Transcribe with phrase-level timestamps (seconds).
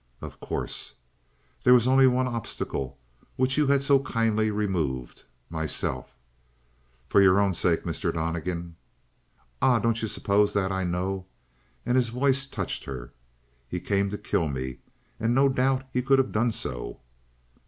[0.19, 0.95] "Of course."
[1.63, 2.97] "There was only one obstacle
[3.35, 6.15] which you had so kindly removed myself."
[7.07, 8.11] "For your own sake, Mr.
[8.11, 8.77] Donnegan."
[9.61, 11.27] "Ah, don't you suppose that I know?"
[11.85, 13.13] And his voice touched her.
[13.67, 14.79] "He came to kill me.
[15.19, 17.01] And no doubt he could have done so."